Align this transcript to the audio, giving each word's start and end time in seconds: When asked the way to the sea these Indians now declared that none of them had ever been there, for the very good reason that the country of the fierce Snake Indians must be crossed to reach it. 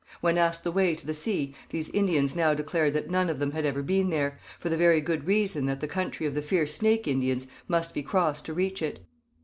When 0.19 0.39
asked 0.39 0.63
the 0.63 0.71
way 0.71 0.95
to 0.95 1.05
the 1.05 1.13
sea 1.13 1.53
these 1.69 1.89
Indians 1.91 2.35
now 2.35 2.55
declared 2.55 2.93
that 2.95 3.11
none 3.11 3.29
of 3.29 3.37
them 3.37 3.51
had 3.51 3.67
ever 3.67 3.83
been 3.83 4.09
there, 4.09 4.39
for 4.57 4.67
the 4.67 4.75
very 4.75 4.99
good 4.99 5.27
reason 5.27 5.67
that 5.67 5.79
the 5.79 5.87
country 5.87 6.25
of 6.25 6.33
the 6.33 6.41
fierce 6.41 6.73
Snake 6.73 7.07
Indians 7.07 7.45
must 7.67 7.93
be 7.93 8.01
crossed 8.01 8.45
to 8.47 8.53
reach 8.55 8.81
it. 8.81 9.05